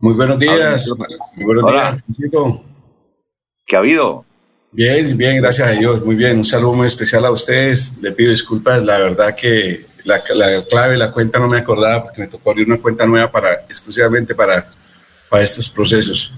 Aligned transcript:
Muy 0.00 0.14
buenos 0.14 0.38
días. 0.38 0.94
Muy 1.34 1.44
buenos 1.44 1.72
días, 1.72 2.04
¿Qué 3.66 3.74
ha 3.74 3.80
habido? 3.80 4.24
Bien, 4.70 5.16
bien, 5.16 5.42
gracias 5.42 5.68
a 5.68 5.72
Dios. 5.72 6.04
Muy 6.04 6.14
bien. 6.14 6.38
Un 6.38 6.44
saludo 6.44 6.74
muy 6.74 6.86
especial 6.86 7.24
a 7.24 7.32
ustedes. 7.32 7.98
Le 8.00 8.12
pido 8.12 8.30
disculpas. 8.30 8.84
La 8.84 8.98
verdad 8.98 9.34
que 9.34 9.86
la, 10.04 10.22
la 10.34 10.64
clave 10.64 10.96
la 10.96 11.10
cuenta 11.10 11.40
no 11.40 11.48
me 11.48 11.58
acordaba 11.58 12.04
porque 12.04 12.20
me 12.20 12.28
tocó 12.28 12.50
abrir 12.50 12.68
una 12.68 12.78
cuenta 12.78 13.06
nueva 13.06 13.28
para 13.28 13.54
exclusivamente 13.68 14.36
para, 14.36 14.70
para 15.28 15.42
estos 15.42 15.68
procesos. 15.68 16.32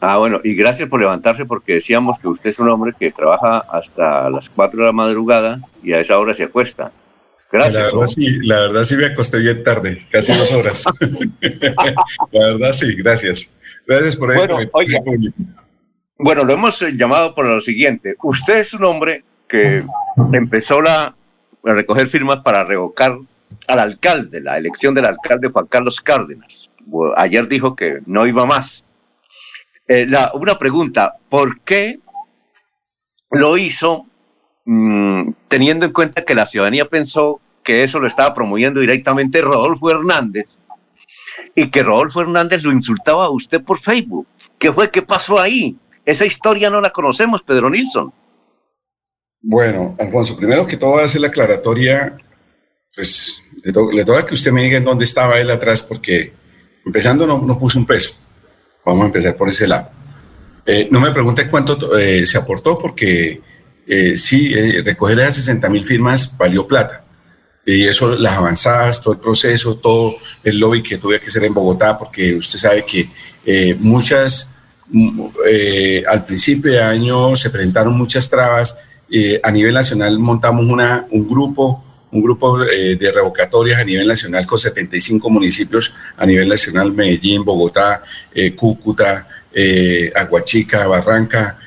Ah, 0.00 0.18
bueno, 0.18 0.40
y 0.42 0.56
gracias 0.56 0.88
por 0.88 0.98
levantarse 0.98 1.46
porque 1.46 1.74
decíamos 1.74 2.18
que 2.18 2.26
usted 2.26 2.50
es 2.50 2.58
un 2.58 2.68
hombre 2.68 2.92
que 2.98 3.12
trabaja 3.12 3.58
hasta 3.70 4.28
las 4.30 4.50
4 4.50 4.80
de 4.80 4.86
la 4.86 4.92
madrugada 4.92 5.60
y 5.80 5.92
a 5.92 6.00
esa 6.00 6.18
hora 6.18 6.34
se 6.34 6.42
acuesta. 6.42 6.90
Gracias. 7.52 7.74
La 7.74 7.82
verdad, 7.84 8.06
sí, 8.06 8.46
la 8.46 8.60
verdad 8.60 8.84
sí 8.84 8.96
me 8.96 9.06
acosté 9.06 9.38
bien 9.38 9.62
tarde, 9.62 10.04
casi 10.10 10.32
dos 10.32 10.52
horas. 10.52 10.84
la 12.32 12.46
verdad 12.46 12.72
sí, 12.72 12.94
gracias. 12.96 13.56
Gracias 13.86 14.16
por. 14.16 14.34
Bueno, 14.34 14.58
bueno, 16.18 16.44
lo 16.44 16.52
hemos 16.54 16.80
llamado 16.80 17.34
por 17.34 17.46
lo 17.46 17.60
siguiente. 17.60 18.16
Usted 18.22 18.58
es 18.58 18.74
un 18.74 18.84
hombre 18.84 19.24
que 19.48 19.84
empezó 20.32 20.80
la, 20.80 21.14
a 21.64 21.74
recoger 21.74 22.08
firmas 22.08 22.40
para 22.42 22.64
revocar 22.64 23.18
al 23.68 23.78
alcalde, 23.78 24.40
la 24.40 24.56
elección 24.56 24.94
del 24.94 25.04
alcalde 25.04 25.48
Juan 25.48 25.66
Carlos 25.66 26.00
Cárdenas. 26.00 26.70
Ayer 27.16 27.46
dijo 27.48 27.76
que 27.76 28.00
no 28.06 28.26
iba 28.26 28.46
más. 28.46 28.84
Eh, 29.88 30.06
una 30.34 30.58
pregunta, 30.58 31.14
¿por 31.28 31.60
qué 31.60 31.98
lo 33.30 33.56
hizo 33.56 34.06
mm, 34.66 35.30
teniendo 35.48 35.86
en 35.86 35.92
cuenta 35.92 36.24
que 36.24 36.34
la 36.34 36.46
ciudadanía 36.46 36.84
pensó 36.84 37.40
que 37.64 37.82
eso 37.82 37.98
lo 37.98 38.06
estaba 38.06 38.34
promoviendo 38.34 38.80
directamente 38.80 39.40
Rodolfo 39.40 39.90
Hernández 39.90 40.58
y 41.54 41.70
que 41.70 41.82
Rodolfo 41.82 42.20
Hernández 42.20 42.62
lo 42.62 42.72
insultaba 42.72 43.24
a 43.24 43.30
usted 43.30 43.62
por 43.62 43.80
Facebook? 43.80 44.26
¿Qué 44.58 44.72
fue? 44.72 44.90
¿Qué 44.90 45.02
pasó 45.02 45.40
ahí? 45.40 45.76
Esa 46.04 46.24
historia 46.24 46.70
no 46.70 46.80
la 46.80 46.90
conocemos, 46.90 47.42
Pedro 47.42 47.68
Nilsson. 47.68 48.12
Bueno, 49.40 49.96
Alfonso, 49.98 50.36
primero 50.36 50.66
que 50.66 50.76
todo 50.76 50.90
voy 50.90 51.02
a 51.02 51.04
hacer 51.04 51.20
la 51.20 51.28
aclaratoria, 51.28 52.16
pues 52.94 53.44
le, 53.62 54.04
toca 54.04 54.24
que 54.24 54.34
usted 54.34 54.52
me 54.52 54.62
diga 54.62 54.78
en 54.78 54.84
dónde 54.84 55.04
estaba 55.04 55.38
él 55.40 55.50
atrás, 55.50 55.82
porque 55.82 56.32
empezando 56.84 57.26
no, 57.26 57.38
no 57.42 57.58
puso 57.58 57.78
un 57.78 57.86
peso. 57.86 58.14
Vamos 58.84 59.02
a 59.02 59.06
empezar 59.06 59.36
por 59.36 59.48
ese 59.48 59.66
lado. 59.66 59.90
Eh, 60.64 60.88
no 60.90 61.00
me 61.00 61.10
pregunte 61.10 61.48
cuánto 61.48 61.96
eh, 61.98 62.26
se 62.26 62.38
aportó, 62.38 62.78
porque 62.78 63.40
eh, 63.86 64.16
sí, 64.16 64.54
recoger 64.82 65.18
esas 65.20 65.36
60 65.36 65.68
mil 65.68 65.84
firmas 65.84 66.36
valió 66.36 66.66
plata. 66.66 67.04
Y 67.64 67.84
eso, 67.84 68.16
las 68.16 68.34
avanzadas, 68.34 69.02
todo 69.02 69.14
el 69.14 69.20
proceso, 69.20 69.76
todo 69.76 70.14
el 70.44 70.58
lobby 70.58 70.82
que 70.82 70.98
tuve 70.98 71.18
que 71.18 71.26
hacer 71.26 71.44
en 71.44 71.54
Bogotá, 71.54 71.98
porque 71.98 72.34
usted 72.34 72.58
sabe 72.58 72.84
que 72.84 73.08
muchas, 73.80 74.50
mm, 74.88 75.20
al 76.08 76.24
principio 76.24 76.72
de 76.72 76.80
año 76.80 77.34
se 77.34 77.50
presentaron 77.50 77.96
muchas 77.96 78.28
trabas. 78.28 78.78
a 79.42 79.50
nivel 79.52 79.72
nacional 79.74 80.18
montamos 80.18 80.66
una, 80.66 81.06
un 81.10 81.28
grupo 81.28 81.84
un 82.16 82.22
grupo 82.22 82.62
eh, 82.64 82.96
de 82.96 83.12
revocatorias 83.12 83.80
a 83.80 83.84
nivel 83.84 84.06
nacional 84.06 84.46
con 84.46 84.58
75 84.58 85.28
municipios 85.30 85.92
a 86.16 86.24
nivel 86.24 86.48
nacional, 86.48 86.92
Medellín, 86.92 87.44
Bogotá, 87.44 88.02
eh, 88.34 88.54
Cúcuta, 88.54 89.28
eh, 89.52 90.12
Aguachica, 90.14 90.86
Barranca, 90.86 91.58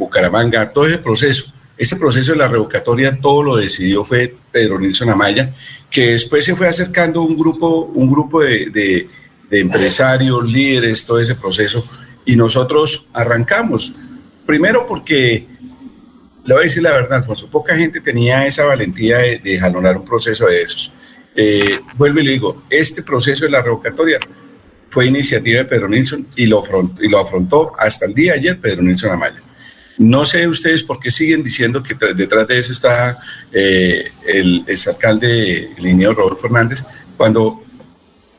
Bucaramanga, 0.00 0.72
todo 0.72 0.86
ese 0.86 0.98
proceso. 0.98 1.52
Ese 1.78 1.96
proceso 1.96 2.32
de 2.32 2.38
la 2.38 2.48
revocatoria 2.48 3.18
todo 3.20 3.42
lo 3.42 3.56
decidió 3.56 4.04
fue 4.04 4.34
Pedro 4.52 4.78
Nilsson 4.78 5.08
Amaya, 5.08 5.54
que 5.88 6.10
después 6.12 6.44
se 6.44 6.54
fue 6.54 6.68
acercando 6.68 7.22
un 7.22 7.38
grupo, 7.38 7.84
un 7.94 8.10
grupo 8.10 8.40
de, 8.40 9.08
empresarios, 9.50 10.44
líderes, 10.44 11.04
todo 11.04 11.20
ese 11.20 11.36
proceso, 11.36 11.88
y 12.26 12.36
nosotros 12.36 13.08
arrancamos. 13.12 13.94
Primero 14.44 14.86
porque 14.86 15.46
le 16.44 16.54
voy 16.54 16.62
a 16.62 16.64
decir 16.64 16.82
la 16.82 16.92
verdad, 16.92 17.18
Alfonso, 17.18 17.48
poca 17.48 17.76
gente 17.76 18.00
tenía 18.00 18.46
esa 18.46 18.64
valentía 18.64 19.18
de, 19.18 19.38
de 19.38 19.58
jalonar 19.58 19.96
un 19.96 20.04
proceso 20.04 20.46
de 20.46 20.62
esos. 20.62 20.92
Eh, 21.34 21.80
vuelvo 21.96 22.20
y 22.20 22.24
le 22.24 22.32
digo, 22.32 22.64
este 22.68 23.02
proceso 23.02 23.44
de 23.44 23.50
la 23.50 23.62
revocatoria 23.62 24.18
fue 24.88 25.06
iniciativa 25.06 25.58
de 25.58 25.64
Pedro 25.64 25.88
Nilsson 25.88 26.26
y 26.36 26.46
lo, 26.46 26.58
afrontó, 26.58 27.02
y 27.02 27.08
lo 27.08 27.18
afrontó 27.18 27.72
hasta 27.78 28.06
el 28.06 28.14
día 28.14 28.32
de 28.32 28.38
ayer 28.40 28.60
Pedro 28.60 28.82
Nilsson 28.82 29.12
Amaya. 29.12 29.42
No 30.00 30.24
sé 30.24 30.48
ustedes 30.48 30.82
por 30.82 30.98
qué 30.98 31.10
siguen 31.10 31.42
diciendo 31.42 31.82
que 31.82 31.94
detrás 32.14 32.48
de 32.48 32.58
eso 32.58 32.72
está 32.72 33.18
eh, 33.52 34.10
el 34.26 34.64
alcalde 34.88 35.64
el 35.76 35.86
ingeniero 35.86 36.14
Rodolfo 36.14 36.40
Fernández, 36.40 36.82
cuando 37.18 37.62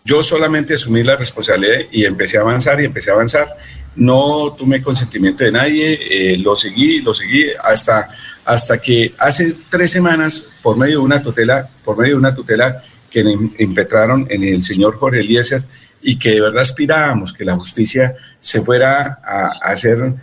yo 0.03 0.23
solamente 0.23 0.73
asumí 0.73 1.03
la 1.03 1.15
responsabilidad 1.15 1.81
y 1.91 2.05
empecé 2.05 2.39
a 2.39 2.41
avanzar 2.41 2.81
y 2.81 2.85
empecé 2.85 3.11
a 3.11 3.13
avanzar. 3.13 3.47
No 3.95 4.55
tomé 4.57 4.81
consentimiento 4.81 5.43
de 5.43 5.51
nadie, 5.51 5.99
eh, 6.09 6.37
lo 6.39 6.55
seguí, 6.55 6.99
lo 7.03 7.13
seguí 7.13 7.45
hasta, 7.63 8.09
hasta 8.43 8.81
que 8.81 9.13
hace 9.19 9.55
tres 9.69 9.91
semanas, 9.91 10.47
por 10.63 10.75
medio 10.77 10.97
de 10.97 11.05
una 11.05 11.21
tutela, 11.21 11.69
por 11.83 11.95
medio 11.95 12.13
de 12.13 12.19
una 12.21 12.33
tutela 12.33 12.81
que 13.07 13.23
impetraron 13.59 14.25
en 14.31 14.43
el 14.43 14.63
señor 14.63 14.97
Jorge 14.97 15.19
Eliezer 15.19 15.61
y 16.01 16.17
que 16.17 16.31
de 16.31 16.41
verdad 16.41 16.61
aspirábamos 16.61 17.31
que 17.31 17.45
la 17.45 17.55
justicia 17.55 18.15
se 18.39 18.61
fuera 18.61 19.19
a, 19.23 19.49
hacer 19.61 20.15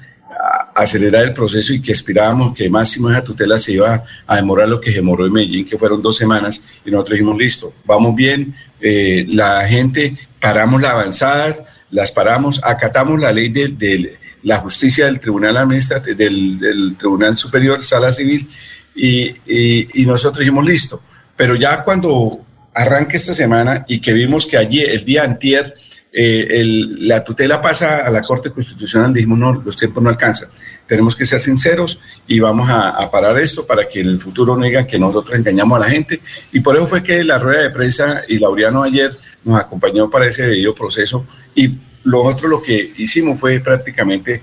acelerar 0.82 1.24
el 1.24 1.32
proceso 1.32 1.74
y 1.74 1.82
que 1.82 1.92
aspirábamos 1.92 2.54
que 2.54 2.70
máximo 2.70 3.10
esa 3.10 3.24
tutela 3.24 3.58
se 3.58 3.72
iba 3.72 4.02
a 4.26 4.36
demorar 4.36 4.68
lo 4.68 4.80
que 4.80 4.90
demoró 4.90 5.26
en 5.26 5.32
Medellín, 5.32 5.64
que 5.64 5.76
fueron 5.76 6.00
dos 6.00 6.16
semanas, 6.16 6.78
y 6.84 6.90
nosotros 6.90 7.18
dijimos, 7.18 7.36
listo, 7.36 7.74
vamos 7.84 8.14
bien, 8.14 8.54
eh, 8.80 9.26
la 9.28 9.66
gente, 9.66 10.16
paramos 10.40 10.80
las 10.80 10.92
avanzadas, 10.92 11.66
las 11.90 12.12
paramos, 12.12 12.60
acatamos 12.62 13.20
la 13.20 13.32
ley 13.32 13.48
de, 13.48 14.18
la 14.42 14.58
justicia 14.58 15.06
del 15.06 15.18
Tribunal 15.18 15.56
Administrativo, 15.56 16.16
del, 16.16 16.96
Tribunal 16.96 17.36
Superior, 17.36 17.82
Sala 17.82 18.12
Civil, 18.12 18.48
y, 18.94 20.04
nosotros 20.06 20.40
dijimos, 20.40 20.64
listo. 20.64 21.02
Pero 21.36 21.54
ya 21.54 21.82
cuando 21.82 22.44
arranque 22.74 23.16
esta 23.16 23.32
semana 23.32 23.84
y 23.88 24.00
que 24.00 24.12
vimos 24.12 24.46
que 24.46 24.56
allí, 24.56 24.80
el 24.80 25.04
día 25.04 25.24
antier, 25.24 25.74
eh, 26.12 26.62
la 27.00 27.22
tutela 27.22 27.60
pasa 27.60 28.06
a 28.06 28.10
la 28.10 28.22
Corte 28.22 28.50
Constitucional, 28.50 29.12
dijimos, 29.12 29.38
no, 29.38 29.52
los 29.52 29.76
tiempos 29.76 30.02
no 30.02 30.08
alcanzan. 30.08 30.48
Tenemos 30.88 31.14
que 31.14 31.26
ser 31.26 31.40
sinceros 31.40 32.00
y 32.26 32.40
vamos 32.40 32.68
a, 32.70 33.08
parar 33.10 33.38
esto 33.38 33.66
para 33.66 33.86
que 33.86 34.00
en 34.00 34.08
el 34.08 34.20
futuro 34.20 34.56
no 34.56 34.64
digan 34.64 34.86
que 34.86 34.98
nosotros 34.98 35.38
engañamos 35.38 35.76
a 35.76 35.80
la 35.80 35.90
gente. 35.90 36.20
Y 36.50 36.60
por 36.60 36.74
eso 36.74 36.86
fue 36.86 37.02
que 37.02 37.22
la 37.22 37.38
rueda 37.38 37.62
de 37.62 37.70
prensa 37.70 38.22
y 38.26 38.38
Laureano 38.38 38.82
ayer 38.82 39.16
nos 39.44 39.60
acompañó 39.60 40.10
para 40.10 40.26
ese 40.26 40.46
debido 40.46 40.74
proceso 40.74 41.26
y 41.54 41.74
lo 42.04 42.22
otro 42.22 42.48
lo 42.48 42.62
que 42.62 42.94
hicimos 42.96 43.38
fue 43.38 43.60
prácticamente 43.60 44.42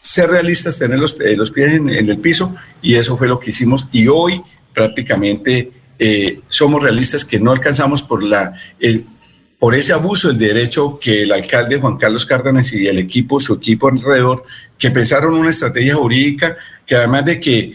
ser 0.00 0.30
realistas, 0.30 0.78
tener 0.78 0.98
los, 0.98 1.20
eh, 1.20 1.36
los 1.36 1.50
pies 1.50 1.74
en, 1.74 1.88
el 1.88 2.18
piso 2.18 2.54
y 2.80 2.94
eso 2.94 3.16
fue 3.16 3.28
lo 3.28 3.38
que 3.38 3.50
hicimos 3.50 3.86
y 3.92 4.08
hoy 4.08 4.42
prácticamente 4.72 5.70
eh, 5.98 6.40
somos 6.48 6.82
realistas 6.82 7.24
que 7.24 7.38
no 7.38 7.52
alcanzamos 7.52 8.02
por 8.02 8.24
la... 8.24 8.52
El, 8.80 9.04
por 9.58 9.76
ese 9.76 9.92
abuso 9.92 10.26
del 10.26 10.38
derecho 10.38 10.98
que 11.00 11.22
el 11.22 11.30
alcalde 11.30 11.78
Juan 11.78 11.96
Carlos 11.96 12.26
Cárdenas 12.26 12.72
y 12.72 12.88
el 12.88 12.98
equipo, 12.98 13.38
su 13.38 13.54
equipo 13.54 13.88
alrededor, 13.88 14.42
que 14.82 14.90
pensaron 14.90 15.34
una 15.34 15.50
estrategia 15.50 15.94
jurídica 15.94 16.56
que 16.84 16.96
además 16.96 17.24
de 17.24 17.38
que 17.38 17.72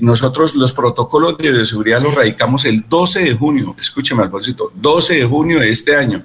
nosotros 0.00 0.56
los 0.56 0.72
protocolos 0.72 1.38
de 1.38 1.64
seguridad 1.64 2.02
los 2.02 2.16
radicamos 2.16 2.64
el 2.64 2.84
12 2.88 3.20
de 3.20 3.34
junio, 3.34 3.76
escúcheme 3.78 4.24
Alfonsito, 4.24 4.72
12 4.74 5.18
de 5.18 5.24
junio 5.24 5.60
de 5.60 5.70
este 5.70 5.94
año. 5.94 6.24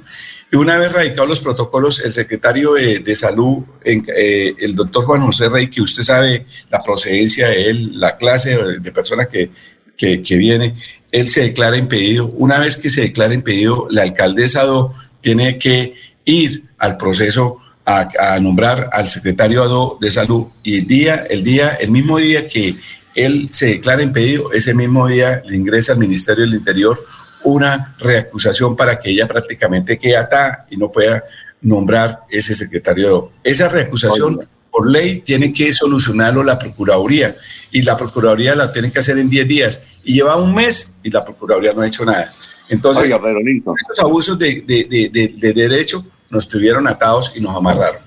Y 0.51 0.55
una 0.55 0.79
vez 0.79 0.91
radicados 0.91 1.29
los 1.29 1.39
protocolos, 1.39 1.99
el 1.99 2.13
secretario 2.13 2.73
de, 2.73 3.15
Salud, 3.15 3.63
eh, 3.85 4.55
el 4.57 4.75
doctor 4.75 5.05
Juan 5.05 5.23
José 5.23 5.49
Rey, 5.49 5.69
que 5.69 5.83
usted 5.83 6.01
sabe 6.01 6.47
la 6.71 6.81
procedencia 6.81 7.49
de 7.49 7.69
él, 7.69 7.99
la 7.99 8.17
clase 8.17 8.57
de 8.79 8.91
persona 8.91 9.25
que, 9.25 9.51
que, 9.95 10.37
viene, 10.37 10.75
él 11.11 11.27
se 11.27 11.41
declara 11.41 11.77
impedido. 11.77 12.27
Una 12.37 12.57
vez 12.57 12.77
que 12.77 12.89
se 12.89 13.01
declara 13.01 13.35
impedido, 13.35 13.85
la 13.91 14.01
alcaldesa 14.01 14.63
Do 14.63 14.95
tiene 15.21 15.59
que 15.59 15.93
ir 16.25 16.63
al 16.79 16.97
proceso 16.97 17.59
a, 17.85 18.09
a, 18.17 18.39
nombrar 18.39 18.89
al 18.91 19.07
secretario 19.07 19.97
de 19.99 20.11
salud 20.11 20.47
y 20.63 20.79
el 20.79 20.87
día, 20.87 21.27
el 21.29 21.43
día, 21.43 21.75
el 21.75 21.91
mismo 21.91 22.17
día 22.17 22.47
que 22.47 22.77
él 23.15 23.49
se 23.51 23.67
declara 23.67 24.01
impedido, 24.01 24.51
ese 24.53 24.73
mismo 24.73 25.07
día 25.07 25.41
le 25.45 25.55
ingresa 25.55 25.93
al 25.93 25.99
Ministerio 25.99 26.45
del 26.45 26.55
Interior 26.55 26.99
una 27.43 27.95
reacusación 27.99 28.75
para 28.75 28.99
que 28.99 29.11
ella 29.11 29.27
prácticamente 29.27 29.97
quede 29.97 30.17
atada 30.17 30.65
y 30.69 30.77
no 30.77 30.89
pueda 30.89 31.23
nombrar 31.61 32.21
ese 32.29 32.53
secretario. 32.53 33.31
Esa 33.43 33.67
reacusación 33.69 34.47
por 34.71 34.89
ley 34.89 35.21
tiene 35.21 35.53
que 35.53 35.71
solucionarlo 35.71 36.43
la 36.43 36.57
Procuraduría 36.57 37.35
y 37.71 37.81
la 37.83 37.95
Procuraduría 37.95 38.55
la 38.55 38.71
tiene 38.71 38.91
que 38.91 38.99
hacer 38.99 39.17
en 39.17 39.29
10 39.29 39.47
días 39.47 39.81
y 40.03 40.15
lleva 40.15 40.35
un 40.35 40.53
mes 40.53 40.95
y 41.03 41.11
la 41.11 41.23
Procuraduría 41.23 41.73
no 41.73 41.81
ha 41.81 41.87
hecho 41.87 42.05
nada. 42.05 42.33
Entonces, 42.69 43.11
estos 43.11 43.99
abusos 43.99 44.39
de, 44.39 44.63
de, 44.65 45.53
derecho 45.53 46.05
nos 46.33 46.49
tuvieron 46.49 46.87
atados 46.87 47.31
y 47.35 47.39
nos 47.39 47.55
amarraron. 47.55 48.01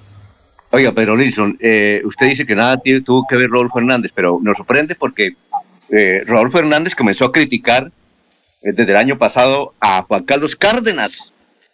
Oiga, 0.70 0.92
Pedro 0.92 1.16
Nilsson, 1.16 1.56
eh, 1.60 2.02
usted 2.04 2.26
dice 2.26 2.44
que 2.44 2.56
nada 2.56 2.76
tuvo 3.04 3.24
que 3.26 3.36
ver 3.36 3.48
Rodolfo 3.48 3.78
Hernández, 3.78 4.10
pero 4.14 4.40
nos 4.42 4.56
sorprende 4.56 4.96
porque 4.96 5.36
eh, 5.88 6.24
Rodolfo 6.26 6.58
Hernández 6.58 6.94
comenzó 6.94 7.26
a 7.26 7.32
criticar 7.32 7.92
eh, 8.62 8.72
desde 8.72 8.90
el 8.90 8.98
año 8.98 9.16
pasado 9.16 9.74
a 9.80 10.02
Juan 10.02 10.24
Carlos 10.24 10.56
Cárdenas. 10.56 11.32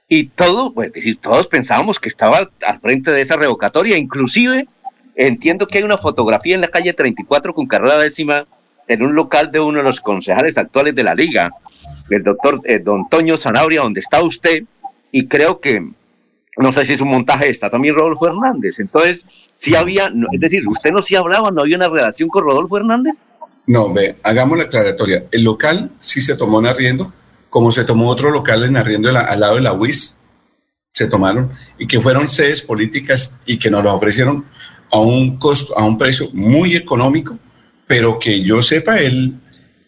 Y 0.08 0.24
todo, 0.24 0.74
pues 0.74 0.92
todos 1.22 1.48
pensábamos 1.48 1.98
que 1.98 2.10
estaba 2.10 2.50
al 2.66 2.80
frente 2.80 3.10
de 3.10 3.22
esa 3.22 3.36
revocatoria, 3.36 3.96
inclusive 3.96 4.68
entiendo 5.14 5.66
que 5.66 5.78
hay 5.78 5.84
una 5.84 5.96
fotografía 5.96 6.54
en 6.54 6.60
la 6.60 6.68
calle 6.68 6.92
34 6.92 7.54
con 7.54 7.66
carrera 7.66 7.98
décima 7.98 8.46
en 8.88 9.02
un 9.02 9.14
local 9.14 9.50
de 9.50 9.60
uno 9.60 9.78
de 9.78 9.84
los 9.84 10.00
concejales 10.00 10.58
actuales 10.58 10.94
de 10.94 11.02
la 11.02 11.14
liga, 11.14 11.50
el 12.10 12.22
doctor 12.22 12.60
eh, 12.64 12.78
don 12.78 13.08
Toño 13.08 13.38
Zanabria, 13.38 13.80
donde 13.80 14.00
está 14.00 14.22
usted, 14.22 14.64
y 15.10 15.26
creo 15.26 15.60
que, 15.60 15.90
no 16.56 16.72
sé 16.72 16.84
si 16.84 16.92
es 16.94 17.00
un 17.00 17.08
montaje, 17.08 17.50
está 17.50 17.70
también 17.70 17.94
Rodolfo 17.94 18.26
Hernández. 18.26 18.78
Entonces, 18.78 19.24
si 19.54 19.74
había, 19.74 20.12
es 20.32 20.40
decir, 20.40 20.66
usted 20.68 20.90
no 20.90 21.02
si 21.02 21.14
hablaba, 21.14 21.50
no 21.50 21.62
había 21.62 21.76
una 21.76 21.88
relación 21.88 22.28
con 22.28 22.44
Rodolfo 22.44 22.76
Hernández. 22.76 23.16
No, 23.66 23.92
ve, 23.92 24.16
hagamos 24.22 24.58
la 24.58 24.64
aclaratoria. 24.64 25.24
El 25.30 25.44
local 25.44 25.90
sí 25.98 26.20
se 26.20 26.36
tomó 26.36 26.60
en 26.60 26.66
arriendo, 26.66 27.12
como 27.48 27.70
se 27.70 27.84
tomó 27.84 28.08
otro 28.08 28.30
local 28.30 28.64
en 28.64 28.76
arriendo 28.76 29.08
al 29.08 29.40
lado 29.40 29.54
de 29.56 29.60
la 29.60 29.72
UIS, 29.72 30.20
se 30.92 31.06
tomaron, 31.06 31.50
y 31.78 31.86
que 31.86 32.00
fueron 32.00 32.28
sedes 32.28 32.60
políticas 32.60 33.40
y 33.46 33.58
que 33.58 33.70
nos 33.70 33.82
lo 33.82 33.94
ofrecieron 33.94 34.44
a 34.90 34.98
un 34.98 35.38
a 35.76 35.84
un 35.84 35.96
precio 35.96 36.28
muy 36.34 36.76
económico, 36.76 37.38
pero 37.86 38.18
que 38.18 38.42
yo 38.42 38.60
sepa, 38.60 38.98
él, 38.98 39.36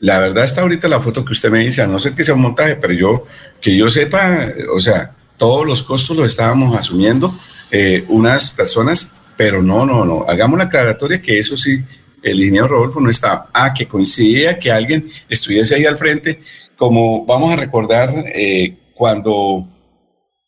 la 0.00 0.18
verdad 0.18 0.44
está 0.44 0.62
ahorita 0.62 0.88
la 0.88 1.00
foto 1.00 1.24
que 1.24 1.32
usted 1.32 1.50
me 1.50 1.60
dice, 1.60 1.86
no 1.86 1.98
ser 1.98 2.14
que 2.14 2.24
sea 2.24 2.34
un 2.34 2.40
montaje, 2.40 2.76
pero 2.76 2.94
yo, 2.94 3.24
que 3.60 3.76
yo 3.76 3.90
sepa, 3.90 4.48
o 4.74 4.80
sea, 4.80 5.12
todos 5.36 5.66
los 5.66 5.82
costos 5.82 6.16
los 6.16 6.26
estábamos 6.26 6.76
asumiendo 6.76 7.34
eh, 7.70 8.04
unas 8.08 8.50
personas, 8.50 9.12
pero 9.36 9.62
no, 9.62 9.84
no, 9.84 10.04
no, 10.04 10.24
hagamos 10.28 10.58
la 10.58 10.64
aclaratoria 10.64 11.20
que 11.20 11.38
eso 11.38 11.56
sí, 11.56 11.84
el 12.22 12.38
ingeniero 12.38 12.68
Rodolfo 12.68 13.00
no 13.00 13.10
estaba. 13.10 13.50
Ah, 13.52 13.74
que 13.74 13.86
coincidía 13.86 14.58
que 14.58 14.72
alguien 14.72 15.08
estuviese 15.28 15.74
ahí 15.74 15.84
al 15.84 15.98
frente, 15.98 16.40
como 16.76 17.24
vamos 17.26 17.52
a 17.52 17.56
recordar 17.56 18.12
eh, 18.34 18.76
cuando, 18.94 19.68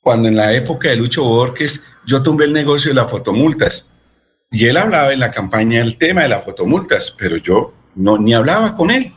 cuando 0.00 0.28
en 0.28 0.36
la 0.36 0.52
época 0.52 0.88
de 0.88 0.96
Lucho 0.96 1.24
Borges 1.24 1.84
yo 2.06 2.22
tumbé 2.22 2.44
el 2.44 2.52
negocio 2.52 2.90
de 2.90 2.94
las 2.94 3.10
fotomultas 3.10 3.90
y 4.50 4.66
él 4.66 4.76
hablaba 4.76 5.12
en 5.12 5.20
la 5.20 5.30
campaña 5.30 5.80
el 5.80 5.98
tema 5.98 6.22
de 6.22 6.28
las 6.28 6.44
fotomultas, 6.44 7.14
pero 7.18 7.36
yo 7.36 7.74
no 7.94 8.16
ni 8.18 8.32
hablaba 8.32 8.74
con 8.74 8.90
él. 8.90 9.12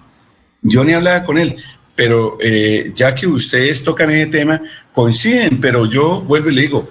Yo 0.61 0.83
ni 0.83 0.93
hablaba 0.93 1.23
con 1.23 1.37
él. 1.37 1.55
Pero 1.99 2.37
eh, 2.39 2.93
ya 2.95 3.13
que 3.13 3.27
ustedes 3.27 3.83
tocan 3.83 4.09
ese 4.09 4.27
tema, 4.27 4.61
coinciden, 4.93 5.59
pero 5.59 5.85
yo 5.85 6.21
vuelvo 6.21 6.49
y 6.49 6.55
le 6.55 6.61
digo, 6.61 6.89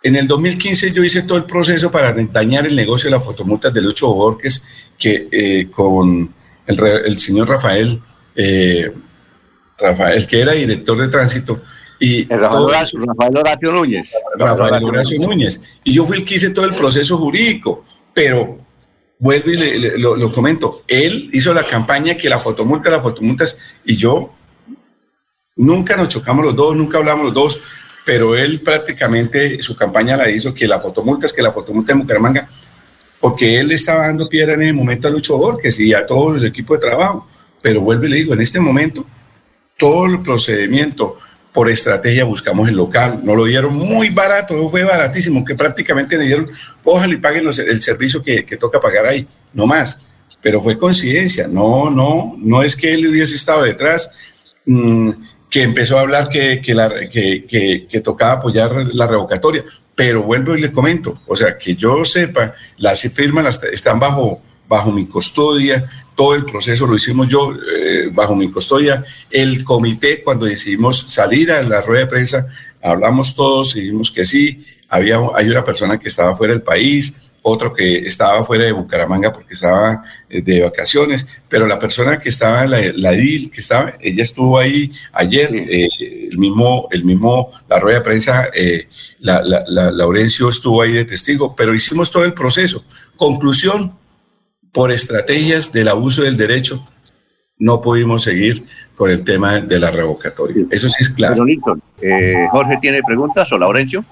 en 0.00 0.14
el 0.14 0.28
2015 0.28 0.92
yo 0.92 1.02
hice 1.02 1.22
todo 1.22 1.38
el 1.38 1.44
proceso 1.44 1.90
para 1.90 2.12
dañar 2.12 2.64
el 2.64 2.76
negocio 2.76 3.10
de 3.10 3.16
las 3.16 3.24
fotomultas 3.24 3.74
de 3.74 3.82
Lucho 3.82 4.14
Borges, 4.14 4.62
que 4.96 5.26
eh, 5.32 5.68
con 5.68 6.32
el, 6.68 7.18
señor 7.18 7.48
Rafael, 7.48 8.00
eh, 8.36 8.92
Rafael, 9.76 10.24
que 10.24 10.40
era 10.40 10.52
director 10.52 11.00
de 11.00 11.08
tránsito, 11.08 11.60
y 11.98 12.24
Rafael, 12.28 12.62
Horacio, 12.62 13.72
Núñez. 13.72 14.08
Rafael 14.38 14.84
Horacio 14.84 15.18
Núñez. 15.20 15.80
Y 15.82 15.94
yo 15.94 16.06
fui 16.06 16.18
el 16.18 16.24
que 16.24 16.36
hice 16.36 16.50
todo 16.50 16.64
el 16.64 16.76
proceso 16.76 17.18
jurídico, 17.18 17.84
pero 18.14 18.56
vuelvo 19.18 19.50
y 19.50 19.98
lo, 19.98 20.32
comento, 20.32 20.84
él 20.86 21.28
hizo 21.32 21.52
la 21.52 21.62
campaña 21.62 22.16
que 22.16 22.28
la 22.28 22.38
fotomulta, 22.38 22.90
las 22.90 23.02
fotomultas, 23.02 23.58
y 23.84 23.96
yo 23.96 24.32
nunca 25.56 25.96
nos 25.96 26.08
chocamos 26.08 26.44
los 26.44 26.56
dos, 26.56 26.76
nunca 26.76 26.98
hablamos 26.98 27.26
los 27.26 27.34
dos, 27.34 27.60
pero 28.04 28.36
él 28.36 28.60
prácticamente 28.60 29.60
su 29.60 29.76
campaña 29.76 30.16
la 30.16 30.30
hizo 30.30 30.54
que 30.54 30.66
la 30.66 30.80
fotomulta 30.80 31.26
es 31.26 31.32
que 31.32 31.42
la 31.42 31.52
fotomulta 31.52 31.92
de 31.92 31.98
Bucaramanga, 32.00 32.48
porque 33.20 33.58
él 33.58 33.72
estaba 33.72 34.06
dando 34.06 34.28
piedra 34.28 34.54
en 34.54 34.62
ese 34.62 34.72
momento 34.72 35.08
a 35.08 35.10
Lucho 35.10 35.36
Borges 35.36 35.78
y 35.80 35.92
a 35.92 36.06
todo 36.06 36.36
el 36.36 36.44
equipo 36.46 36.74
de 36.74 36.80
trabajo. 36.80 37.26
Pero 37.60 37.80
vuelvo 37.80 38.04
y 38.04 38.10
le 38.10 38.16
digo, 38.16 38.34
en 38.34 38.40
este 38.40 38.60
momento, 38.60 39.04
todo 39.76 40.06
el 40.06 40.22
procedimiento, 40.22 41.18
por 41.58 41.68
estrategia 41.68 42.22
buscamos 42.22 42.68
el 42.68 42.76
local, 42.76 43.18
no 43.24 43.34
lo 43.34 43.44
dieron 43.44 43.74
muy 43.74 44.10
barato, 44.10 44.68
fue 44.68 44.84
baratísimo, 44.84 45.44
que 45.44 45.56
prácticamente 45.56 46.16
le 46.16 46.26
dieron, 46.26 46.48
ojalá 46.84 47.12
y 47.12 47.16
paguen 47.16 47.48
el 47.48 47.82
servicio 47.82 48.22
que, 48.22 48.44
toca 48.60 48.78
pagar 48.78 49.06
ahí, 49.06 49.26
no 49.52 49.66
más. 49.66 50.06
Pero 50.40 50.62
fue 50.62 50.78
coincidencia, 50.78 51.48
no, 51.48 51.90
no, 51.90 52.36
no 52.38 52.62
es 52.62 52.76
que 52.76 52.94
él 52.94 53.08
hubiese 53.08 53.34
estado 53.34 53.64
detrás, 53.64 54.08
mm, 54.66 55.10
que 55.50 55.64
empezó 55.64 55.98
a 55.98 56.02
hablar 56.02 56.28
que, 56.28 56.60
que, 56.60 58.00
tocaba 58.04 58.34
apoyar 58.34 58.70
la 58.94 59.08
revocatoria. 59.08 59.64
Pero 59.96 60.22
vuelvo 60.22 60.54
y 60.54 60.60
le 60.60 60.70
comento, 60.70 61.22
o 61.26 61.34
sea, 61.34 61.58
que 61.58 61.74
yo 61.74 62.04
sepa, 62.04 62.54
las 62.76 63.00
firmas 63.12 63.60
están 63.64 63.98
bajo, 63.98 64.40
bajo 64.68 64.92
mi 64.92 65.06
custodia, 65.06 65.88
todo 66.14 66.34
el 66.34 66.44
proceso 66.44 66.86
lo 66.86 66.94
hicimos 66.94 67.28
yo 67.28 67.52
eh, 67.54 68.10
bajo 68.12 68.36
mi 68.36 68.50
custodia. 68.50 69.02
El 69.30 69.64
comité, 69.64 70.22
cuando 70.22 70.46
decidimos 70.46 70.98
salir 71.08 71.50
a 71.50 71.62
la 71.62 71.80
rueda 71.80 72.00
de 72.00 72.06
prensa, 72.06 72.46
hablamos 72.82 73.34
todos 73.34 73.74
y 73.76 73.80
dijimos 73.80 74.10
que 74.10 74.26
sí. 74.26 74.64
Había, 74.90 75.20
hay 75.34 75.48
una 75.48 75.64
persona 75.64 75.98
que 75.98 76.08
estaba 76.08 76.34
fuera 76.34 76.54
del 76.54 76.62
país, 76.62 77.30
otro 77.42 77.72
que 77.72 77.98
estaba 77.98 78.42
fuera 78.42 78.64
de 78.64 78.72
Bucaramanga 78.72 79.32
porque 79.32 79.54
estaba 79.54 80.02
eh, 80.28 80.42
de 80.42 80.62
vacaciones, 80.62 81.26
pero 81.48 81.66
la 81.66 81.78
persona 81.78 82.18
que 82.18 82.30
estaba, 82.30 82.66
la, 82.66 82.80
la 82.96 83.12
DIL, 83.12 83.50
que 83.50 83.60
estaba, 83.60 83.94
ella 84.00 84.22
estuvo 84.22 84.58
ahí 84.58 84.90
ayer, 85.12 85.54
eh, 85.54 85.88
el 86.30 86.38
mismo, 86.38 86.88
el 86.90 87.04
mismo, 87.04 87.50
la 87.68 87.78
rueda 87.78 87.98
de 87.98 88.04
prensa, 88.04 88.48
la, 89.20 89.42
la, 89.42 89.64
la, 89.66 89.90
Laurencio 89.90 90.48
estuvo 90.48 90.82
ahí 90.82 90.92
de 90.92 91.04
testigo, 91.04 91.54
pero 91.54 91.74
hicimos 91.74 92.10
todo 92.10 92.24
el 92.24 92.34
proceso. 92.34 92.84
Conclusión, 93.16 93.97
por 94.78 94.92
estrategias 94.92 95.72
del 95.72 95.88
abuso 95.88 96.22
del 96.22 96.36
derecho, 96.36 96.88
no 97.58 97.80
pudimos 97.80 98.22
seguir 98.22 98.64
con 98.94 99.10
el 99.10 99.24
tema 99.24 99.60
de 99.60 99.76
la 99.76 99.90
revocatoria. 99.90 100.66
Eso 100.70 100.88
sí 100.88 100.98
es 101.00 101.10
claro. 101.10 101.44
Eh, 102.00 102.46
Jorge 102.52 102.78
tiene 102.80 103.02
preguntas 103.02 103.50
o 103.50 103.58
Laurencio. 103.58 104.04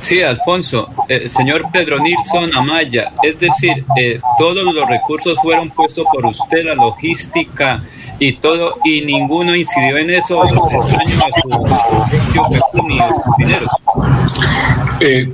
Sí, 0.00 0.20
Alfonso, 0.20 0.92
el 1.08 1.30
señor 1.30 1.66
Pedro 1.72 2.00
Nilsson 2.00 2.56
Amaya, 2.56 3.12
es 3.22 3.38
decir, 3.38 3.84
eh, 3.96 4.20
todos 4.36 4.64
los 4.64 4.88
recursos 4.88 5.38
fueron 5.40 5.70
puestos 5.70 6.04
por 6.12 6.26
usted, 6.26 6.64
la 6.64 6.74
logística 6.74 7.84
y 8.18 8.32
todo, 8.32 8.78
y 8.84 9.02
ninguno 9.02 9.54
incidió 9.54 9.96
en 9.96 10.10
eso, 10.10 10.42
a 10.42 10.48
su 10.48 10.58
eh, 14.98 15.32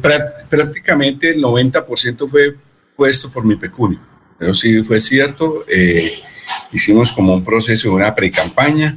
prácticamente 0.50 1.30
el 1.30 1.42
90% 1.42 2.28
fue 2.28 2.56
puesto 3.00 3.30
por 3.30 3.46
mi 3.46 3.56
pecunio. 3.56 3.98
Pero 4.38 4.52
sí 4.52 4.82
fue 4.82 5.00
cierto, 5.00 5.64
eh, 5.66 6.20
hicimos 6.70 7.10
como 7.12 7.32
un 7.32 7.42
proceso, 7.42 7.94
una 7.94 8.14
pre-campaña, 8.14 8.94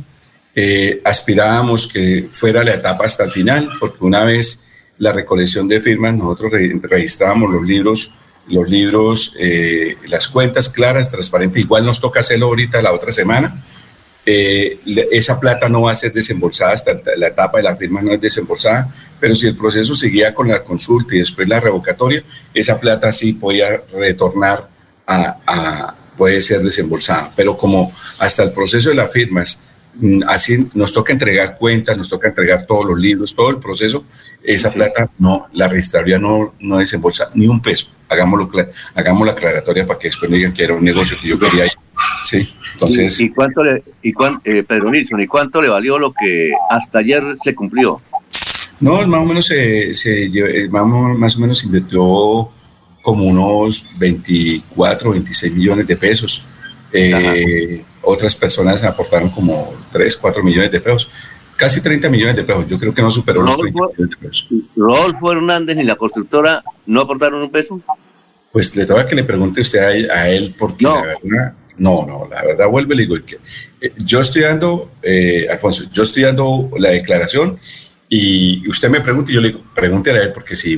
eh, 0.54 1.02
aspirábamos 1.06 1.88
que 1.88 2.28
fuera 2.30 2.66
la 2.66 2.74
etapa 2.74 3.06
hasta 3.06 3.24
el 3.24 3.32
final, 3.32 3.70
porque 3.80 4.04
una 4.04 4.26
vez 4.26 4.68
la 4.98 5.14
recolección 5.14 5.70
de 5.70 5.80
firmas, 5.80 6.14
nosotros 6.16 6.52
registrábamos 6.82 7.50
los 7.50 7.64
libros, 7.66 8.12
los 8.48 8.70
libros, 8.70 9.38
eh, 9.40 9.96
las 10.08 10.28
cuentas 10.28 10.68
claras, 10.68 11.10
transparentes, 11.10 11.64
igual 11.64 11.86
nos 11.86 12.02
toca 12.02 12.20
hacerlo 12.20 12.48
ahorita 12.48 12.82
la 12.82 12.92
otra 12.92 13.14
semana, 13.14 13.56
eh, 14.26 14.80
esa 15.12 15.40
plata 15.40 15.68
no 15.68 15.82
va 15.82 15.92
a 15.92 15.96
ser 15.96 16.14
desembolsada 16.14 16.72
hasta 16.72 16.94
la 17.18 17.28
etapa 17.28 17.58
de 17.58 17.64
la 17.64 17.76
firma, 17.76 18.02
no 18.02 18.14
es 18.14 18.22
desembolsada, 18.22 18.88
pero 19.20 19.36
si 19.36 19.48
el 19.48 19.58
proceso 19.58 19.94
seguía 19.94 20.34
con 20.34 20.48
la 20.48 20.64
consulta 20.64 21.16
y 21.16 21.20
después 21.20 21.50
la 21.50 21.60
revocatoria, 21.60 22.24
esa 22.54 22.80
plata 22.80 23.12
sí 23.12 23.34
podía 23.34 23.84
retornar 23.94 24.70
a, 25.06 25.96
puede 26.16 26.42
ser 26.42 26.62
desembolsada. 26.62 27.32
Pero 27.36 27.58
como 27.58 27.92
hasta 28.20 28.44
el 28.44 28.52
proceso 28.52 28.90
de 28.90 28.96
las 28.96 29.12
firmas, 29.12 29.62
mm, 29.96 30.22
así 30.28 30.70
nos 30.74 30.94
toca 30.94 31.12
entregar 31.12 31.58
cuentas, 31.58 31.98
nos 31.98 32.08
toca 32.08 32.30
entregar 32.30 32.66
todos 32.66 32.86
los 32.86 33.00
libros, 33.00 33.36
todo 33.36 33.50
el 33.50 33.58
proceso, 33.58 34.06
esa 34.42 34.72
plata 34.72 35.10
no, 35.20 35.48
la 35.52 35.68
registraría 35.68 36.18
no, 36.18 36.54
no 36.60 36.78
desembolsa 36.78 37.30
ni 37.34 37.48
un 37.48 37.62
peso. 37.62 37.88
Hagámoslo, 38.08 38.50
hagamos 38.96 39.26
la 39.26 39.34
aclaratoria 39.34 39.86
para 39.86 40.00
que 40.00 40.08
después 40.08 40.32
digan 40.32 40.54
que 40.54 40.64
era 40.64 40.76
un 40.76 40.84
negocio 40.84 41.18
que 41.22 41.28
yo 41.28 41.40
quería 41.40 41.66
ir. 41.66 41.83
Sí. 42.24 42.54
Entonces, 42.74 43.20
¿Y, 43.20 43.30
cuánto 43.30 43.64
le, 43.64 43.84
y 44.02 44.14
eh, 44.44 44.64
Pedro 44.64 44.90
Nilsson, 44.90 45.22
¿y 45.22 45.28
cuánto 45.28 45.62
le 45.62 45.70
valió 45.70 45.98
lo 45.98 46.14
que 46.14 46.52
hasta 46.70 47.00
ayer 47.00 47.24
se 47.42 47.54
cumplió? 47.54 47.98
No, 48.80 49.06
más 49.08 49.22
o 49.22 49.26
menos 49.26 49.46
se, 49.46 49.96
se 49.96 50.26
eh, 50.26 50.70
más 50.70 51.38
o 51.38 51.40
menos 51.40 51.64
invirtió 51.64 52.50
como 53.02 53.26
unos 53.26 53.88
24, 53.98 55.12
26 55.12 55.54
millones 55.54 55.88
de 55.88 55.96
pesos. 55.96 56.46
Eh, 56.92 57.84
otras 58.02 58.36
personas 58.36 58.84
aportaron 58.84 59.30
como 59.30 59.74
3, 59.92 60.18
4 60.18 60.44
millones 60.44 60.72
de 60.72 60.80
pesos. 60.80 61.10
Casi 61.56 61.82
30 61.82 62.10
millones 62.10 62.36
de 62.36 62.44
pesos. 62.44 62.68
Yo 62.68 62.80
creo 62.80 62.94
que 62.94 63.02
no 63.02 63.12
superó 63.12 63.42
los 63.44 63.58
30 63.58 63.74
millones 63.74 64.10
de 64.10 64.18
pesos. 64.18 64.48
¿Rodolfo 64.76 65.32
Hernández 65.32 65.76
ni 65.78 65.84
la 65.84 65.96
constructora 65.96 66.64
no 66.86 67.02
aportaron 67.02 67.42
un 67.42 67.52
peso? 67.52 67.80
Pues 68.52 68.76
le 68.76 68.86
toca 68.86 69.06
que 69.06 69.16
le 69.16 69.24
pregunte 69.24 69.62
usted 69.62 70.10
a, 70.10 70.30
él, 70.30 70.56
porque 70.58 70.84
la 70.84 71.02
verdad 71.02 71.54
no, 71.78 72.06
no, 72.06 72.28
la 72.30 72.44
verdad 72.44 72.68
vuelve, 72.68 72.96
le 72.96 73.04
digo 73.04 73.16
que 73.26 73.40
eh, 73.82 73.94
yo 73.98 74.20
estoy 74.20 74.44
dando, 74.44 74.92
eh, 75.02 75.48
Alfonso, 75.50 75.86
yo 75.92 76.04
estoy 76.04 76.24
dando 76.24 76.70
la 76.78 76.92
declaración 76.92 77.58
y 78.10 78.68
usted 78.70 78.90
me 78.90 79.02
pregunta 79.02 79.32
y 79.32 79.36
yo 79.36 79.42
le 79.42 79.48
digo, 79.50 79.64
pregúntele 79.74 80.20
a 80.20 80.24
él, 80.24 80.34
porque 80.34 80.56
si 80.56 80.78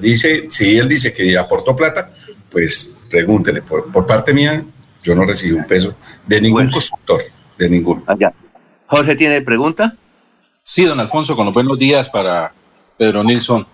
dice, 0.00 0.46
si 0.50 0.76
él 0.76 0.88
dice 0.88 1.12
que 1.12 1.38
aportó 1.38 1.76
plata, 1.76 2.10
pues 2.50 2.96
pregúntele. 3.08 3.62
Por, 3.62 4.06
parte 4.06 4.34
mía, 4.34 4.64
yo 5.02 5.14
no 5.14 5.24
recibí 5.24 5.52
un 5.52 5.64
peso 5.64 5.94
de 6.26 6.40
ningún 6.40 6.68
constructor, 6.70 7.22
de 7.56 7.70
ningún. 7.70 8.02
Allá. 8.06 8.32
Jorge 8.86 9.14
tiene 9.14 9.40
pregunta. 9.42 9.96
Sí, 10.62 10.84
don 10.84 10.98
Alfonso, 10.98 11.36
con 11.36 11.46
los 11.46 11.54
buenos 11.54 11.78
días 11.78 12.08
para 12.08 12.52
Pedro 12.98 13.22
Nilsson. 13.22 13.66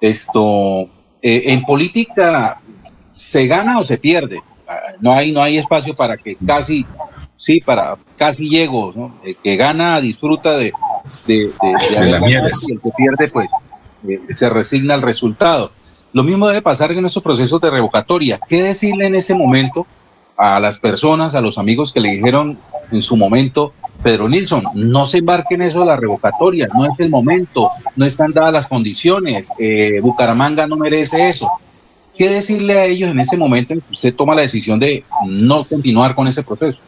Esto, 0.00 0.82
eh, 1.20 1.42
en 1.46 1.62
política, 1.62 2.60
¿se 3.10 3.46
gana 3.46 3.78
o 3.78 3.84
se 3.84 3.98
pierde? 3.98 4.40
No 5.00 5.12
hay, 5.12 5.32
no 5.32 5.42
hay 5.42 5.58
espacio 5.58 5.94
para 5.94 6.16
que 6.16 6.36
casi, 6.46 6.86
sí, 7.36 7.60
para 7.60 7.96
casi 8.16 8.48
llego, 8.48 8.92
¿no? 8.94 9.14
El 9.24 9.36
que 9.36 9.56
gana 9.56 10.00
disfruta 10.00 10.56
de, 10.56 10.72
de, 11.26 11.34
de, 11.34 12.28
y 12.28 12.34
el 12.34 12.80
que 12.80 12.90
pierde, 12.96 13.28
pues, 13.28 13.50
eh, 14.08 14.20
se 14.30 14.48
resigna 14.50 14.94
al 14.94 15.02
resultado. 15.02 15.72
Lo 16.12 16.22
mismo 16.22 16.46
debe 16.46 16.62
pasar 16.62 16.92
en 16.92 17.04
esos 17.04 17.22
procesos 17.22 17.60
de 17.60 17.70
revocatoria. 17.70 18.38
¿Qué 18.48 18.62
decirle 18.62 19.06
en 19.06 19.16
ese 19.16 19.34
momento 19.34 19.86
a 20.36 20.60
las 20.60 20.78
personas, 20.78 21.34
a 21.34 21.40
los 21.40 21.58
amigos 21.58 21.92
que 21.92 22.00
le 22.00 22.10
dijeron 22.10 22.58
en 22.90 23.02
su 23.02 23.16
momento, 23.16 23.72
Pedro 24.02 24.28
Nilsson, 24.28 24.64
no 24.74 25.06
se 25.06 25.18
embarque 25.18 25.54
en 25.54 25.62
eso 25.62 25.80
de 25.80 25.86
la 25.86 25.96
revocatoria, 25.96 26.68
no 26.74 26.84
es 26.84 27.00
el 27.00 27.10
momento, 27.10 27.70
no 27.96 28.04
están 28.04 28.32
dadas 28.32 28.52
las 28.52 28.66
condiciones, 28.66 29.52
eh, 29.58 30.00
Bucaramanga 30.02 30.66
no 30.66 30.76
merece 30.76 31.28
eso. 31.28 31.50
¿Qué 32.16 32.28
decirle 32.28 32.78
a 32.78 32.84
ellos 32.84 33.10
en 33.10 33.18
ese 33.18 33.36
momento 33.36 33.74
en 33.74 33.80
que 33.80 33.92
usted 33.92 34.14
toma 34.14 34.34
la 34.34 34.42
decisión 34.42 34.78
de 34.78 35.04
no 35.26 35.64
continuar 35.64 36.14
con 36.14 36.28
ese 36.28 36.42
proceso? 36.44 36.80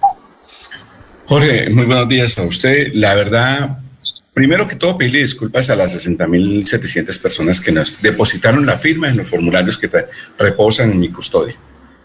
Jorge, 1.26 1.68
muy 1.70 1.84
buenos 1.84 2.08
días 2.08 2.38
a 2.38 2.44
usted. 2.44 2.92
La 2.94 3.16
verdad, 3.16 3.78
primero 4.32 4.68
que 4.68 4.76
todo, 4.76 4.96
pedirle 4.96 5.20
disculpas 5.20 5.68
a 5.70 5.74
las 5.74 5.94
60.700 5.94 7.20
personas 7.20 7.60
que 7.60 7.72
nos 7.72 8.00
depositaron 8.00 8.64
la 8.64 8.78
firma 8.78 9.08
en 9.08 9.16
los 9.16 9.28
formularios 9.28 9.76
que 9.76 9.90
reposan 10.38 10.92
en 10.92 11.00
mi 11.00 11.08
custodia. 11.08 11.56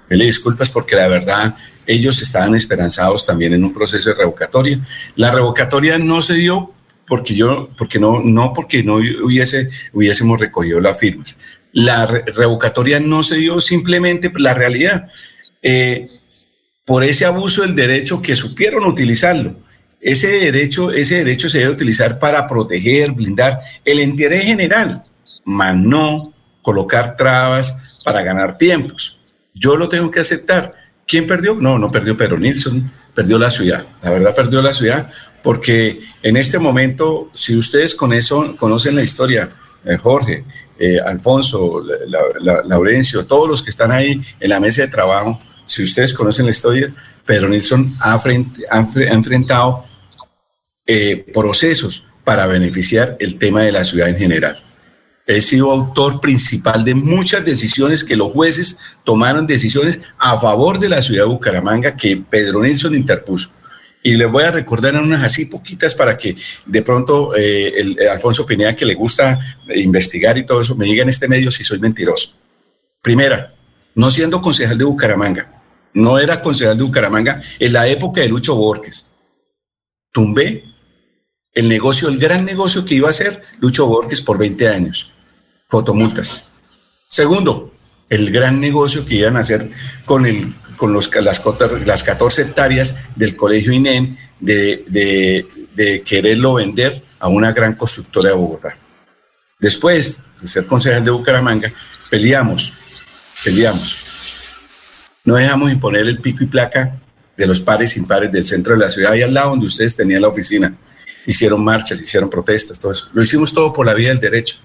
Pedirle 0.08 0.26
disculpas 0.26 0.72
porque 0.72 0.96
la 0.96 1.08
verdad 1.08 1.56
ellos 1.86 2.20
estaban 2.24 2.56
esperanzados 2.56 3.24
también 3.24 3.54
en 3.54 3.64
un 3.64 3.72
proceso 3.72 4.10
de 4.10 4.16
revocatoria. 4.16 4.80
La 5.16 5.30
revocatoria 5.30 6.00
no 6.00 6.24
se 6.24 6.34
dio 6.34 6.74
porque 7.06 7.36
yo, 7.36 7.70
porque 7.78 8.00
no, 8.00 8.22
no 8.24 8.54
porque 8.54 8.84
no 8.84 8.96
hubiese, 8.96 9.70
hubiésemos 9.94 10.40
recogido 10.40 10.80
las 10.80 10.98
firmas. 10.98 11.38
La 11.74 12.06
revocatoria 12.06 13.00
no 13.00 13.24
se 13.24 13.38
dio 13.38 13.62
simplemente 13.62 14.32
la 14.36 14.54
realidad, 14.54 15.08
eh, 15.62 16.10
por 16.86 17.04
ese 17.04 17.26
abuso 17.26 17.62
del 17.62 17.76
derecho 17.76 18.22
que 18.22 18.36
supieron 18.36 18.86
utilizarlo. 18.86 19.56
Ese 20.00 20.28
derecho, 20.28 20.92
ese 20.92 21.18
derecho 21.18 21.48
se 21.48 21.60
debe 21.60 21.72
utilizar 21.72 22.20
para 22.20 22.48
proteger, 22.48 23.12
blindar 23.12 23.60
el 23.86 24.00
interés 24.00 24.46
general, 24.46 25.04
mas 25.46 25.76
no 25.78 26.18
colocar 26.62 27.16
trabas 27.16 28.02
para 28.04 28.24
ganar 28.24 28.58
tiempos. 28.58 29.20
Yo 29.54 29.78
lo 29.78 29.88
tengo 29.88 30.10
que 30.10 30.20
aceptar 30.20 30.74
¿Quién 31.12 31.28
perdió? 31.28 31.56
No, 31.56 31.78
no 31.78 31.90
perdió 31.90 32.16
Pedro 32.16 32.38
Nilsson, 32.38 32.90
perdió 33.14 33.38
la 33.38 33.50
ciudad. 33.50 33.86
La 34.02 34.12
verdad 34.12 34.34
perdió 34.34 34.62
la 34.62 34.72
ciudad 34.72 35.10
porque 35.44 36.00
en 36.24 36.38
este 36.38 36.58
momento, 36.58 37.30
si 37.34 37.58
ustedes 37.58 37.96
con 37.96 38.14
eso 38.14 38.56
conocen 38.56 38.96
la 38.96 39.04
historia, 39.04 39.50
eh, 39.84 39.98
Jorge, 39.98 40.46
eh, 40.84 41.00
Alfonso, 41.00 41.84
Laurencio, 42.66 43.24
todos 43.28 43.48
los 43.48 43.62
que 43.62 43.70
están 43.70 43.92
ahí 43.92 44.20
en 44.40 44.50
la 44.50 44.60
mesa 44.60 44.82
de 44.82 44.88
trabajo, 44.88 45.40
si 45.68 45.84
ustedes 45.84 46.12
conocen 46.12 46.46
la 46.46 46.50
historia, 46.50 46.92
Pedro 47.24 47.50
Nilsson 47.50 47.96
ha, 48.00 48.20
enfrentado 49.12 49.86
eh, 50.88 51.24
procesos 51.32 52.08
para 52.24 52.48
beneficiar 52.48 53.16
el 53.20 53.38
tema 53.38 53.62
de 53.62 53.72
la 53.72 53.84
ciudad 53.84 54.10
en 54.10 54.18
general. 54.18 54.58
He 55.28 55.40
sido 55.42 55.72
autor 55.72 56.20
principal 56.20 56.84
de 56.84 56.96
muchas 56.96 57.46
decisiones 57.46 58.04
que 58.04 58.16
los 58.16 58.32
jueces 58.32 58.80
tomaron 59.04 59.46
decisiones 59.46 60.00
a 60.18 60.40
favor 60.40 60.80
de 60.80 60.90
la 60.90 61.04
ciudad 61.04 61.26
de 61.26 61.30
Bucaramanga 61.30 61.96
que 61.96 62.18
Pedro 62.28 62.64
Nelson 62.64 62.96
interpuso. 62.96 63.52
Y 64.04 64.16
les 64.16 64.30
voy 64.32 64.44
a 64.44 64.52
recordar 64.52 64.96
unas 64.96 65.24
así 65.24 65.46
poquitas 65.46 65.94
para 65.94 66.18
que 66.18 66.36
de 66.66 66.82
pronto 66.82 67.36
eh, 67.36 67.74
el, 67.78 68.08
Alfonso 68.10 68.46
Pineda, 68.46 68.76
que 68.76 68.86
le 68.86 68.96
gusta 68.96 69.40
investigar 69.76 70.38
y 70.38 70.46
todo 70.46 70.62
eso, 70.62 70.76
me 70.76 70.86
diga 70.86 71.04
en 71.04 71.10
este 71.10 71.28
medio 71.28 71.52
si 71.52 71.64
soy 71.64 71.80
mentiroso. 71.80 72.38
Primera, 73.02 73.54
no 73.96 74.10
siendo 74.10 74.42
concejal 74.42 74.78
de 74.78 74.86
Bucaramanga, 74.86 75.62
no 75.94 76.18
era 76.18 76.42
concejal 76.42 76.78
de 76.78 76.84
Bucaramanga 76.84 77.42
en 77.60 77.74
la 77.74 77.88
época 77.88 78.22
de 78.22 78.30
Lucho 78.30 78.56
Borges. 78.56 79.12
Tumbé 80.12 80.64
el 81.54 81.70
negocio, 81.70 82.08
el 82.08 82.18
gran 82.18 82.46
negocio 82.46 82.86
que 82.86 82.96
iba 82.96 83.08
a 83.08 83.12
hacer 83.12 83.42
Lucho 83.60 83.86
Borges 83.86 84.22
por 84.22 84.38
20 84.38 84.68
años, 84.68 85.12
fotomultas. 85.68 86.46
Segundo, 87.08 87.74
el 88.10 88.32
gran 88.32 88.60
negocio 88.60 89.06
que 89.06 89.16
iban 89.16 89.38
a 89.38 89.42
hacer 89.42 89.70
con, 90.06 90.26
el, 90.26 90.54
con 90.82 90.94
los, 90.94 91.14
las, 91.14 91.44
las 91.86 92.04
14 92.04 92.42
hectáreas 92.42 92.96
del 93.16 93.36
colegio 93.36 93.72
INEN 93.72 94.18
de, 94.40 94.84
de, 94.88 95.48
de 95.76 96.02
quererlo 96.02 96.56
vender 96.56 97.04
a 97.20 97.28
una 97.28 97.52
gran 97.52 97.76
constructora 97.76 98.30
de 98.30 98.36
Bogotá. 98.36 98.76
Después 99.60 100.22
de 100.42 100.48
ser 100.48 100.66
concejal 100.66 101.06
de 101.06 101.12
Bucaramanga, 101.12 101.72
peleamos, 102.10 102.74
peleamos. 103.46 105.12
No 105.24 105.36
dejamos 105.36 105.72
imponer 105.72 106.08
el 106.08 106.20
pico 106.20 106.44
y 106.44 106.48
placa 106.48 107.00
de 107.38 107.46
los 107.46 107.62
pares 107.62 107.96
impares 107.96 108.32
del 108.32 108.48
centro 108.48 108.74
de 108.74 108.80
la 108.80 108.90
ciudad, 108.90 109.12
ahí 109.12 109.22
al 109.22 109.36
lado 109.36 109.52
donde 109.52 109.68
ustedes 109.68 109.96
tenían 109.96 110.24
la 110.24 110.30
oficina 110.30 110.76
hicieron 111.28 111.64
marchas, 111.64 112.02
hicieron 112.02 112.28
protestas, 112.28 112.80
todo 112.80 112.92
eso. 112.92 113.08
Lo 113.14 113.22
hicimos 113.22 113.54
todo 113.54 113.72
por 113.72 113.86
la 113.86 113.94
vía 113.94 114.10
del 114.10 114.20
derecho. 114.20 114.58